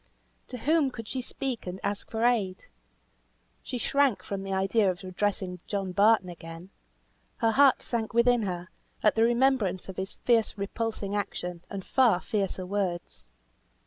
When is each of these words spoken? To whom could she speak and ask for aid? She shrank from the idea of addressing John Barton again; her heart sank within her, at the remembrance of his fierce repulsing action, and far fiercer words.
To 0.47 0.57
whom 0.57 0.89
could 0.89 1.07
she 1.07 1.21
speak 1.21 1.67
and 1.67 1.79
ask 1.83 2.09
for 2.09 2.23
aid? 2.23 2.65
She 3.61 3.77
shrank 3.77 4.23
from 4.23 4.41
the 4.41 4.51
idea 4.51 4.89
of 4.89 5.03
addressing 5.03 5.59
John 5.67 5.91
Barton 5.91 6.27
again; 6.27 6.71
her 7.37 7.51
heart 7.51 7.83
sank 7.83 8.11
within 8.11 8.41
her, 8.41 8.69
at 9.03 9.13
the 9.13 9.21
remembrance 9.23 9.89
of 9.89 9.97
his 9.97 10.13
fierce 10.13 10.57
repulsing 10.57 11.15
action, 11.15 11.63
and 11.69 11.85
far 11.85 12.19
fiercer 12.19 12.65
words. 12.65 13.27